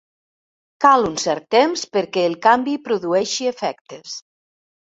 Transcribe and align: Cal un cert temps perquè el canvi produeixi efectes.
Cal 0.85 1.05
un 1.09 1.17
cert 1.23 1.45
temps 1.57 1.85
perquè 1.97 2.25
el 2.31 2.37
canvi 2.47 2.75
produeixi 2.89 3.51
efectes. 3.53 4.19